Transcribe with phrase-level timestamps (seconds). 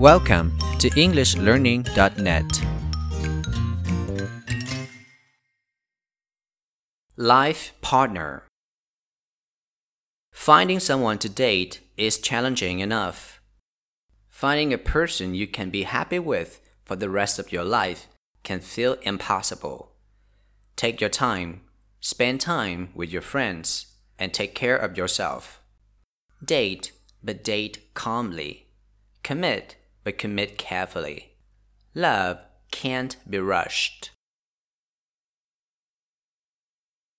[0.00, 2.64] Welcome to EnglishLearning.net.
[7.18, 8.44] Life partner.
[10.32, 13.42] Finding someone to date is challenging enough.
[14.30, 18.06] Finding a person you can be happy with for the rest of your life
[18.42, 19.92] can feel impossible.
[20.76, 21.60] Take your time,
[22.00, 25.60] spend time with your friends, and take care of yourself.
[26.42, 26.92] Date,
[27.22, 28.68] but date calmly.
[29.22, 29.76] Commit,
[30.10, 31.30] but commit carefully.
[31.94, 32.38] Love
[32.72, 34.10] can't be rushed.